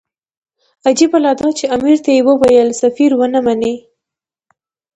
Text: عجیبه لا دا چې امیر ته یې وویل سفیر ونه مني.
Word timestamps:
عجیبه 0.87 1.17
لا 1.25 1.31
دا 1.39 1.49
چې 1.57 1.65
امیر 1.75 1.97
ته 2.03 2.09
یې 2.15 2.21
وویل 2.27 2.69
سفیر 2.81 3.11
ونه 3.15 3.39
مني. 3.45 3.75